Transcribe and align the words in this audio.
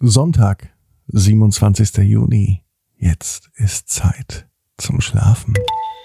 Sonntag, 0.00 0.68
27. 1.08 2.04
Juni. 2.04 2.62
Jetzt 2.98 3.50
ist 3.56 3.88
Zeit 3.88 4.46
zum 4.76 5.00
Schlafen. 5.00 5.54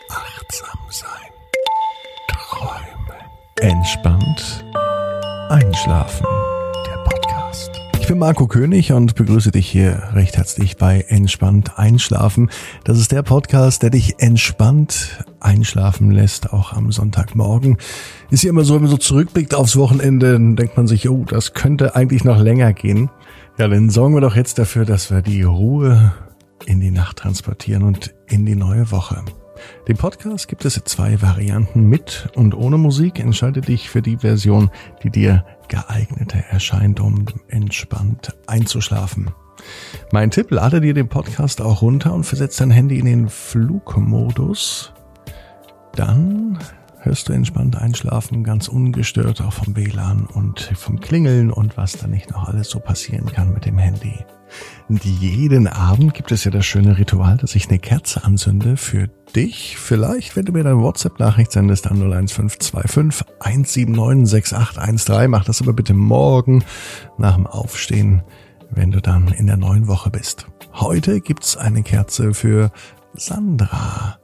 Achtsam 0.09 0.79
sein. 0.89 1.09
Träume. 2.27 3.19
Entspannt. 3.61 4.65
Einschlafen. 5.49 6.25
Der 6.87 7.03
Podcast. 7.03 7.69
Ich 7.99 8.07
bin 8.07 8.17
Marco 8.17 8.47
König 8.47 8.91
und 8.93 9.13
begrüße 9.13 9.51
dich 9.51 9.69
hier 9.69 10.09
recht 10.13 10.37
herzlich 10.37 10.77
bei 10.77 11.01
Entspannt 11.01 11.77
Einschlafen. 11.77 12.49
Das 12.85 12.97
ist 12.97 13.11
der 13.11 13.21
Podcast, 13.21 13.83
der 13.83 13.91
dich 13.91 14.15
entspannt 14.17 15.23
einschlafen 15.39 16.09
lässt, 16.09 16.51
auch 16.51 16.73
am 16.73 16.91
Sonntagmorgen. 16.91 17.77
Ist 18.31 18.41
ja 18.41 18.49
immer 18.49 18.63
so, 18.63 18.73
wenn 18.73 18.81
man 18.81 18.91
so 18.91 18.97
zurückblickt 18.97 19.53
aufs 19.53 19.75
Wochenende, 19.75 20.39
denkt 20.55 20.77
man 20.77 20.87
sich, 20.87 21.07
oh, 21.09 21.25
das 21.25 21.53
könnte 21.53 21.95
eigentlich 21.95 22.23
noch 22.23 22.39
länger 22.39 22.73
gehen. 22.73 23.11
Ja, 23.57 23.67
dann 23.67 23.91
sorgen 23.91 24.15
wir 24.15 24.21
doch 24.21 24.35
jetzt 24.35 24.57
dafür, 24.57 24.83
dass 24.83 25.11
wir 25.11 25.21
die 25.21 25.43
Ruhe 25.43 26.11
in 26.65 26.79
die 26.79 26.89
Nacht 26.89 27.17
transportieren 27.17 27.83
und 27.83 28.15
in 28.27 28.47
die 28.47 28.55
neue 28.55 28.89
Woche. 28.89 29.23
Den 29.87 29.95
Podcast 29.95 30.47
gibt 30.47 30.65
es 30.65 30.81
zwei 30.85 31.21
Varianten 31.21 31.87
mit 31.87 32.29
und 32.35 32.55
ohne 32.55 32.79
Musik. 32.79 33.19
Entscheide 33.19 33.61
dich 33.61 33.91
für 33.91 34.01
die 34.01 34.17
Version, 34.17 34.71
die 35.03 35.11
dir 35.11 35.45
geeigneter 35.67 36.39
erscheint, 36.39 36.99
um 36.99 37.25
entspannt 37.47 38.35
einzuschlafen. 38.47 39.29
Mein 40.11 40.31
Tipp, 40.31 40.49
lade 40.49 40.81
dir 40.81 40.95
den 40.95 41.07
Podcast 41.07 41.61
auch 41.61 41.83
runter 41.83 42.11
und 42.11 42.23
versetze 42.23 42.63
dein 42.63 42.71
Handy 42.71 42.97
in 42.97 43.05
den 43.05 43.29
Flugmodus. 43.29 44.93
Dann 45.95 46.57
hörst 47.03 47.29
du 47.29 47.33
entspannt 47.33 47.77
einschlafen, 47.77 48.43
ganz 48.43 48.67
ungestört 48.67 49.41
auch 49.41 49.53
vom 49.53 49.75
WLAN 49.75 50.25
und 50.25 50.71
vom 50.75 50.99
Klingeln 50.99 51.51
und 51.51 51.77
was 51.77 51.93
da 51.93 52.07
nicht 52.07 52.31
noch 52.31 52.47
alles 52.47 52.69
so 52.69 52.79
passieren 52.79 53.27
kann 53.27 53.53
mit 53.53 53.65
dem 53.65 53.77
Handy. 53.77 54.13
Und 54.87 55.03
jeden 55.03 55.67
Abend 55.67 56.13
gibt 56.13 56.31
es 56.31 56.43
ja 56.43 56.51
das 56.51 56.65
schöne 56.65 56.97
Ritual, 56.97 57.37
dass 57.37 57.55
ich 57.55 57.69
eine 57.69 57.79
Kerze 57.79 58.23
anzünde 58.23 58.77
für 58.77 59.07
dich. 59.35 59.77
Vielleicht, 59.77 60.35
wenn 60.35 60.45
du 60.45 60.53
mir 60.53 60.63
deine 60.63 60.79
WhatsApp-Nachricht 60.79 61.51
sendest 61.51 61.87
an 61.87 62.01
01525 62.01 63.27
179 63.39 64.29
6813. 64.29 65.29
Mach 65.29 65.45
das 65.45 65.61
aber 65.61 65.73
bitte 65.73 65.93
morgen 65.93 66.63
nach 67.17 67.35
dem 67.35 67.47
Aufstehen, 67.47 68.23
wenn 68.69 68.91
du 68.91 69.01
dann 69.01 69.29
in 69.29 69.47
der 69.47 69.57
neuen 69.57 69.87
Woche 69.87 70.09
bist. 70.09 70.47
Heute 70.73 71.21
gibt's 71.21 71.57
eine 71.57 71.83
Kerze 71.83 72.33
für 72.33 72.71
Sandra. 73.15 74.17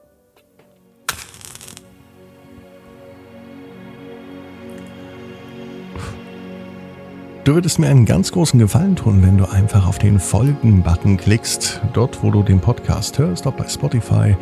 Du 7.50 7.56
würdest 7.56 7.80
mir 7.80 7.88
einen 7.88 8.06
ganz 8.06 8.32
großen 8.32 8.60
Gefallen 8.60 8.96
tun, 8.96 9.24
wenn 9.24 9.40
du 9.40 9.46
einfach 9.46 9.88
auf 9.88 9.98
den 9.98 10.20
Folgen-Button 10.20 11.18
klickst, 11.18 11.82
dort 11.94 12.22
wo 12.22 12.30
du 12.30 12.44
den 12.44 12.60
Podcast 12.60 13.18
hörst, 13.18 13.48
ob 13.48 13.58
bei 13.58 13.68
Spotify, 13.68 14.38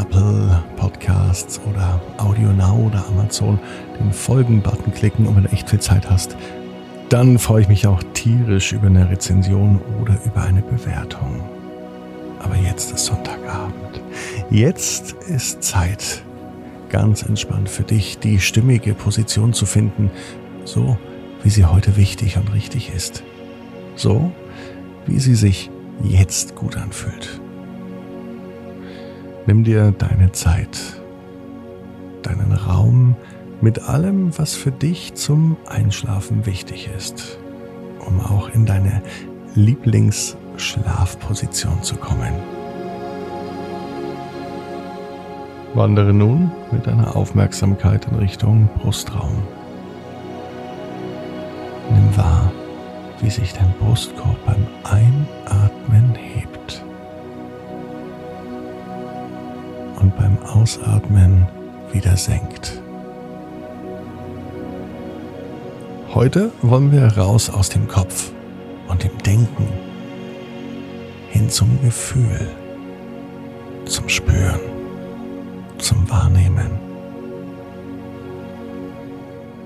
Apple 0.00 0.62
Podcasts 0.76 1.60
oder 1.68 2.00
Audio 2.18 2.52
Now 2.52 2.86
oder 2.86 3.04
Amazon, 3.08 3.58
den 3.98 4.12
Folgen-Button 4.12 4.94
klicken 4.94 5.26
und 5.26 5.34
wenn 5.34 5.42
du 5.42 5.50
echt 5.50 5.68
viel 5.68 5.80
Zeit 5.80 6.08
hast, 6.08 6.36
dann 7.08 7.40
freue 7.40 7.62
ich 7.62 7.68
mich 7.68 7.88
auch 7.88 8.00
tierisch 8.14 8.72
über 8.72 8.86
eine 8.86 9.10
Rezension 9.10 9.80
oder 10.00 10.16
über 10.24 10.42
eine 10.42 10.62
Bewertung. 10.62 11.40
Aber 12.38 12.54
jetzt 12.54 12.92
ist 12.92 13.06
Sonntagabend. 13.06 14.00
Jetzt 14.50 15.14
ist 15.28 15.64
Zeit, 15.64 16.22
ganz 16.90 17.24
entspannt 17.24 17.68
für 17.68 17.82
dich 17.82 18.20
die 18.20 18.38
stimmige 18.38 18.94
Position 18.94 19.52
zu 19.52 19.66
finden, 19.66 20.12
so 20.64 20.96
wie 21.46 21.50
sie 21.50 21.64
heute 21.64 21.96
wichtig 21.96 22.36
und 22.38 22.52
richtig 22.52 22.92
ist. 22.92 23.22
So, 23.94 24.32
wie 25.06 25.20
sie 25.20 25.36
sich 25.36 25.70
jetzt 26.02 26.56
gut 26.56 26.76
anfühlt. 26.76 27.40
Nimm 29.46 29.62
dir 29.62 29.94
deine 29.96 30.32
Zeit, 30.32 30.76
deinen 32.22 32.50
Raum 32.50 33.14
mit 33.60 33.88
allem, 33.88 34.36
was 34.36 34.56
für 34.56 34.72
dich 34.72 35.14
zum 35.14 35.56
Einschlafen 35.66 36.46
wichtig 36.46 36.90
ist, 36.96 37.38
um 38.04 38.18
auch 38.18 38.48
in 38.48 38.66
deine 38.66 39.00
Lieblingsschlafposition 39.54 41.80
zu 41.84 41.94
kommen. 41.94 42.34
Wandere 45.74 46.12
nun 46.12 46.50
mit 46.72 46.88
deiner 46.88 47.14
Aufmerksamkeit 47.14 48.08
in 48.10 48.16
Richtung 48.16 48.68
Brustraum. 48.82 49.44
Wahr, 52.16 52.52
wie 53.20 53.30
sich 53.30 53.52
dein 53.52 53.72
Brustkorb 53.78 54.36
beim 54.46 54.66
Einatmen 54.84 56.14
hebt 56.14 56.82
und 60.00 60.16
beim 60.16 60.38
Ausatmen 60.42 61.46
wieder 61.92 62.16
senkt. 62.16 62.80
Heute 66.14 66.50
wollen 66.62 66.92
wir 66.92 67.06
raus 67.18 67.50
aus 67.50 67.68
dem 67.68 67.86
Kopf 67.88 68.30
und 68.88 69.04
dem 69.04 69.18
Denken 69.18 69.68
hin 71.30 71.50
zum 71.50 71.78
Gefühl, 71.82 72.48
zum 73.84 74.08
Spüren, 74.08 74.60
zum 75.78 76.08
Wahrnehmen. 76.08 76.70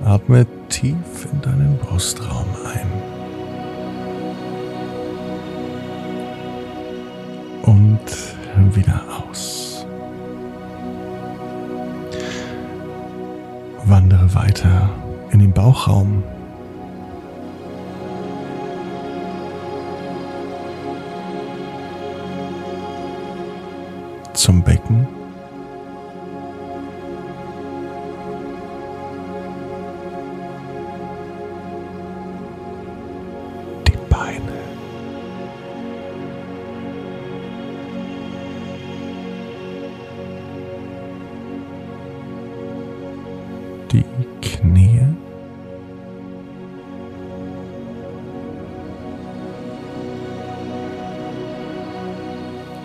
Atme 0.05 0.47
tief 0.71 1.29
in 1.31 1.41
deinen 1.43 1.77
Brustraum 1.79 2.47
ein. 2.65 2.91
Und 7.63 8.01
wieder 8.75 9.03
aus. 9.09 9.85
Wandere 13.85 14.35
weiter 14.35 14.89
in 15.31 15.41
den 15.41 15.53
Bauchraum. 15.53 16.23
Zum 24.33 24.63
Becken. 24.63 25.20
Die 43.93 44.05
Knie. 44.41 45.01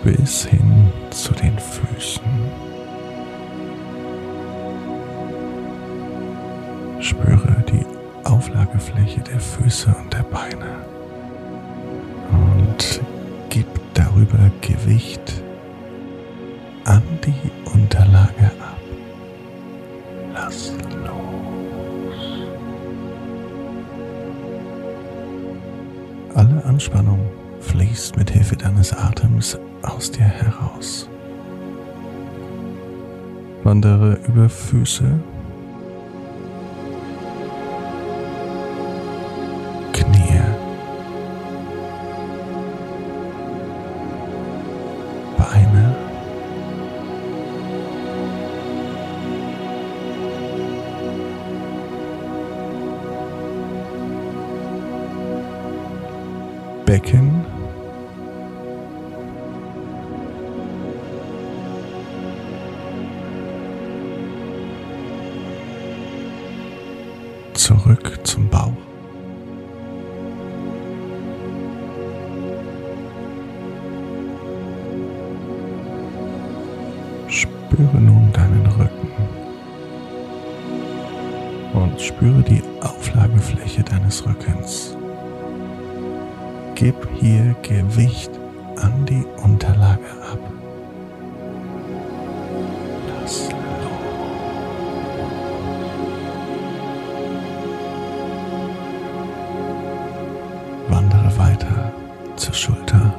Bis 0.03 0.45
hin 0.45 0.91
zu 1.09 1.33
den 1.33 1.57
Füßen. 1.57 2.21
Spüre 6.99 7.63
die 7.71 7.85
Auflagefläche 8.23 9.21
der 9.21 9.39
Füße 9.39 9.95
und 9.99 10.13
der 10.13 10.23
Beine 10.23 10.85
und 12.31 13.01
gib 13.49 13.67
darüber 13.93 14.51
Gewicht 14.61 15.44
Anspannung 26.75 27.21
fließt 27.61 28.17
mit 28.17 28.31
Hilfe 28.31 28.57
deines 28.57 28.91
Atems 28.91 29.57
aus 29.81 30.11
dir 30.11 30.25
heraus. 30.25 31.09
Wandere 33.63 34.19
über 34.27 34.49
Füße, 34.49 35.05
zurück 67.55 68.19
zum 68.23 68.47
Bauch. 68.49 68.71
Spüre 77.27 77.99
nun 77.99 78.31
deinen 78.31 78.65
Rücken 78.77 79.09
und 81.73 81.99
spüre 81.99 82.41
die 82.43 82.61
Auflagefläche 82.81 83.83
deines 83.83 84.25
Rückens. 84.25 84.95
Gib 86.75 86.95
hier 87.15 87.55
Gewicht 87.63 88.31
an 88.77 89.05
die 89.05 89.25
Unterlage 89.43 90.09
ab. 90.31 90.64
Wandere 100.87 101.37
weiter 101.37 101.91
zur 102.35 102.53
Schulter. 102.53 103.13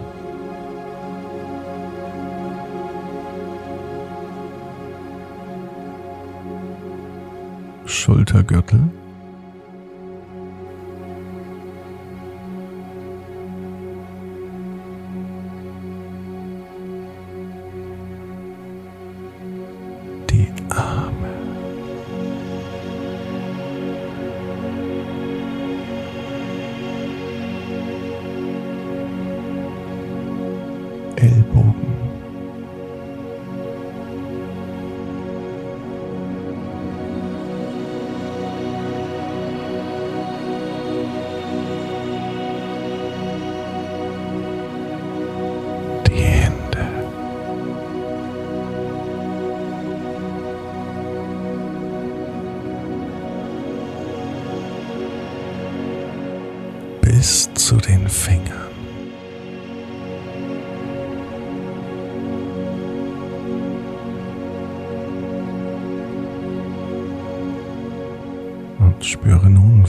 Schultergürtel. 7.87 8.91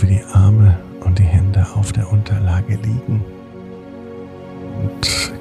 Wie 0.02 0.08
die 0.08 0.24
Arme 0.34 0.78
und 1.04 1.20
die 1.20 1.24
Hände 1.24 1.66
auf 1.76 1.92
der 1.92 2.12
Unterlage 2.12 2.76
liegen. 2.76 3.24
Und 4.82 5.32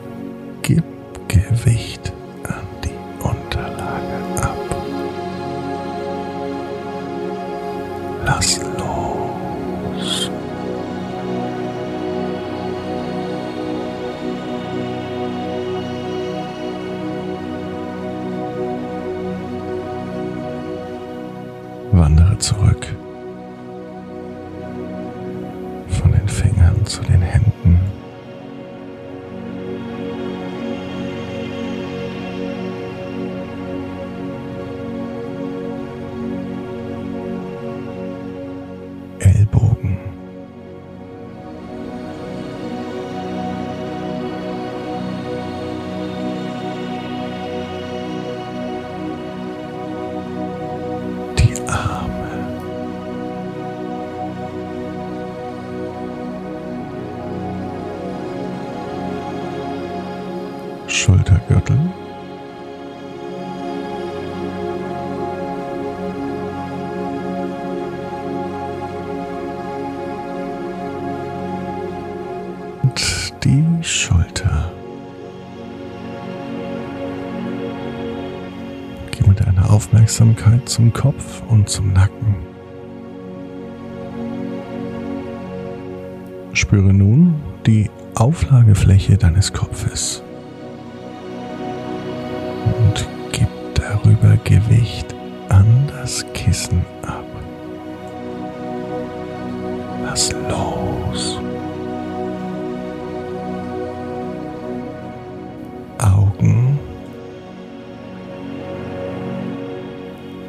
gib 0.62 0.84
Gewicht 1.28 2.12
die 73.46 73.64
Schulter. 73.80 74.72
Geh 79.12 79.24
mit 79.28 79.40
deiner 79.40 79.70
Aufmerksamkeit 79.70 80.68
zum 80.68 80.92
Kopf 80.92 81.42
und 81.48 81.68
zum 81.68 81.92
Nacken. 81.92 82.34
Spüre 86.54 86.92
nun 86.92 87.36
die 87.66 87.88
Auflagefläche 88.16 89.16
deines 89.16 89.52
Kopfes 89.52 90.24
und 92.78 93.06
gib 93.30 93.48
darüber 93.74 94.36
Gewicht 94.42 95.14
an 95.50 95.66
das 95.88 96.24
Kissen 96.32 96.84
ab. 97.02 97.24
Lass 100.02 100.32
los. 100.32 100.65
Augen, 105.98 106.78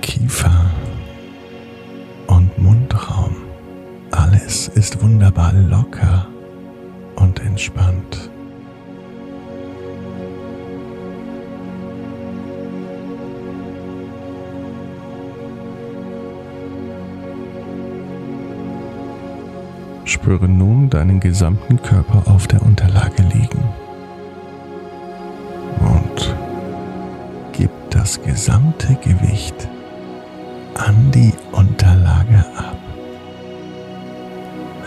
Kiefer 0.01 0.71
und 2.27 2.57
Mundraum. 2.57 3.35
Alles 4.11 4.67
ist 4.69 5.01
wunderbar 5.01 5.53
locker 5.53 6.27
und 7.15 7.39
entspannt. 7.39 8.29
Spüre 20.05 20.47
nun 20.47 20.89
deinen 20.89 21.19
gesamten 21.19 21.81
Körper 21.81 22.29
auf 22.31 22.47
der 22.47 22.61
Unterlage 22.61 23.23
liegen. 23.23 23.86
Das 28.07 28.21
gesamte 28.21 28.95
Gewicht 29.03 29.67
an 30.75 31.11
die 31.11 31.33
Unterlage 31.51 32.45
ab. 32.55 32.77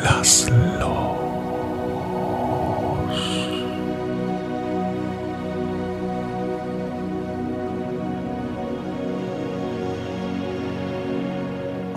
Lass 0.03 0.49
los. 0.49 0.89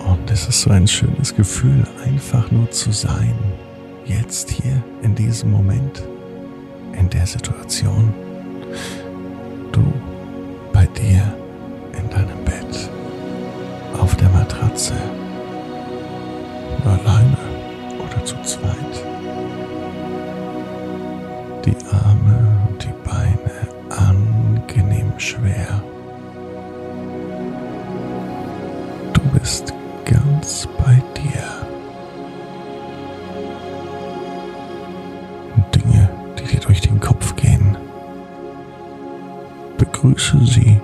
Und 0.06 0.30
es 0.30 0.46
ist 0.46 0.60
so 0.60 0.70
ein 0.70 0.86
schönes 0.86 1.34
Gefühl, 1.34 1.86
einfach 2.04 2.50
nur 2.50 2.70
zu 2.70 2.92
sein. 2.92 3.34
Jetzt 4.04 4.50
hier, 4.50 4.84
in 5.00 5.14
diesem 5.14 5.50
Moment, 5.52 6.02
in 6.92 7.08
der 7.08 7.26
Situation. 7.26 8.12
Die 21.64 21.76
Arme 21.90 22.58
und 22.68 22.84
die 22.84 22.92
Beine 23.04 23.68
angenehm 23.90 25.12
schwer. 25.18 25.82
Du 29.14 29.20
bist 29.38 29.72
ganz 30.04 30.68
bei 30.78 31.02
dir. 31.16 31.42
Dinge, 35.74 36.10
die 36.38 36.44
dir 36.44 36.60
durch 36.60 36.82
den 36.82 37.00
Kopf 37.00 37.34
gehen. 37.36 37.76
Begrüße 39.78 40.44
sie 40.44 40.80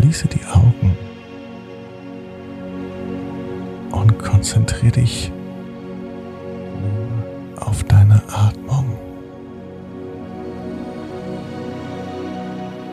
Schließe 0.00 0.28
die 0.28 0.46
Augen 0.46 0.96
und 3.92 4.18
konzentriere 4.18 4.92
dich 4.92 5.30
auf 7.56 7.84
deine 7.84 8.22
Atmung. 8.32 8.96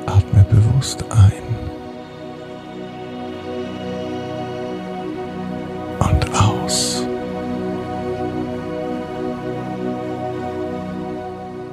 Atme 0.06 0.46
bewusst 0.50 1.06
ein 1.10 1.32
und 6.00 6.30
aus. 6.38 7.08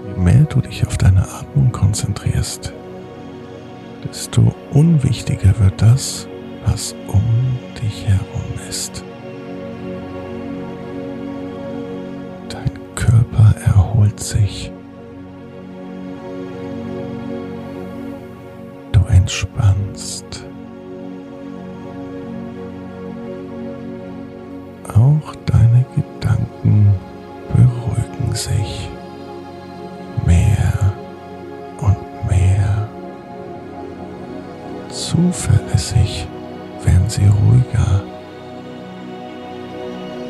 Je 0.07 0.23
mehr 0.23 0.45
du 0.45 0.61
dich 0.61 0.87
auf 0.87 0.97
deine 0.97 1.23
Atmung 1.23 1.73
konzentrierst, 1.73 2.73
desto 4.05 4.55
unwichtiger 4.73 5.59
wird 5.59 5.81
das, 5.81 6.29
was 6.67 6.95
um 7.09 7.23
dich 7.83 8.07
herum 8.07 8.69
ist. 8.69 9.05
Dein 12.49 12.71
Körper 12.95 13.55
erholt 13.65 14.21
sich. 14.21 14.71
Du 18.93 19.01
entspannst. 19.09 20.45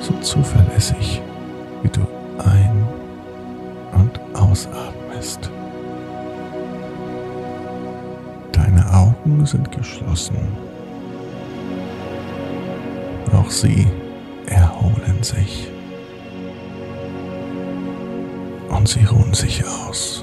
So 0.05 0.13
zuverlässig, 0.21 1.23
wie 1.83 1.89
du 1.89 2.03
ein- 2.37 2.87
und 3.95 4.21
ausatmest. 4.35 5.51
Deine 8.53 8.85
Augen 8.93 9.47
sind 9.47 9.73
geschlossen. 9.73 10.37
Auch 13.33 13.49
sie 13.51 13.87
erholen 14.45 15.23
sich. 15.23 15.71
Und 18.69 18.87
sie 18.87 19.05
ruhen 19.07 19.33
sich 19.33 19.65
aus. 19.65 20.23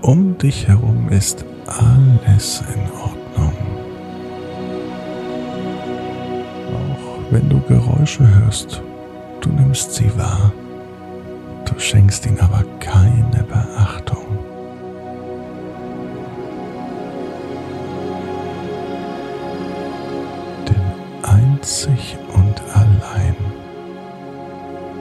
Um 0.00 0.38
dich 0.38 0.68
herum 0.68 1.08
ist 1.08 1.44
alles 1.66 2.62
in 2.72 2.82
Ordnung. 2.92 3.17
Wenn 7.30 7.48
du 7.48 7.60
Geräusche 7.60 8.26
hörst, 8.26 8.82
du 9.40 9.50
nimmst 9.50 9.94
sie 9.94 10.10
wahr. 10.16 10.52
Du 11.64 11.78
schenkst 11.78 12.24
ihnen 12.26 12.40
aber 12.40 12.64
keine 12.80 13.44
Beachtung. 13.44 14.38
Denn 20.66 20.80
einzig 21.22 22.16
und 22.32 22.62
allein 22.74 23.36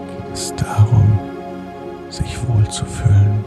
geht 0.07 0.33
es 0.33 0.53
darum, 0.55 1.19
sich 2.09 2.37
wohlzufühlen, 2.47 3.45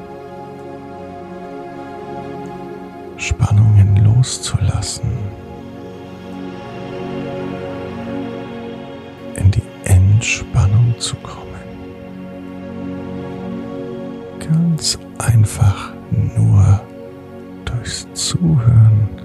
Spannungen 3.16 3.96
loszulassen, 3.96 5.10
zu 11.00 11.16
kommen. 11.16 11.40
Ganz 14.38 14.98
einfach 15.18 15.92
nur 16.36 16.80
durchs 17.64 18.06
Zuhören 18.14 19.19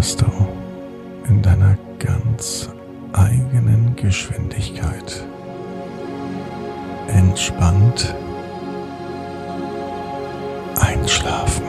fährst 0.00 0.22
du 0.22 0.48
in 1.28 1.42
deiner 1.42 1.76
ganz 1.98 2.70
eigenen 3.12 3.94
Geschwindigkeit 3.96 5.26
entspannt 7.08 8.14
einschlafen. 10.80 11.66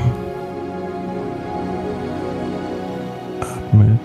Atme 3.41 3.99